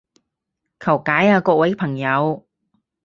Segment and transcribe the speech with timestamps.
[0.79, 2.47] 求解啊各位朋友